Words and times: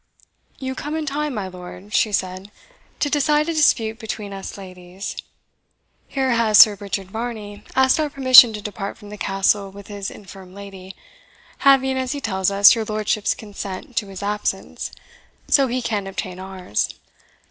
"You 0.57 0.73
come 0.73 0.95
in 0.95 1.05
time, 1.05 1.35
my 1.35 1.47
lord," 1.47 1.93
she 1.93 2.11
said, 2.11 2.49
"to 3.01 3.07
decide 3.07 3.47
a 3.47 3.53
dispute 3.53 3.99
between 3.99 4.33
us 4.33 4.57
ladies. 4.57 5.15
Here 6.07 6.31
has 6.31 6.57
Sir 6.57 6.75
Richard 6.79 7.11
Varney 7.11 7.63
asked 7.75 7.99
our 7.99 8.09
permission 8.09 8.51
to 8.53 8.63
depart 8.63 8.97
from 8.97 9.09
the 9.09 9.15
Castle 9.17 9.69
with 9.71 9.89
his 9.89 10.09
infirm 10.09 10.55
lady, 10.55 10.95
having, 11.59 11.99
as 11.99 12.13
he 12.13 12.19
tells 12.19 12.49
us, 12.49 12.73
your 12.73 12.85
lordship's 12.85 13.35
consent 13.35 13.95
to 13.97 14.07
his 14.07 14.23
absence, 14.23 14.89
so 15.47 15.67
he 15.67 15.83
can 15.83 16.07
obtain 16.07 16.39
ours. 16.39 16.95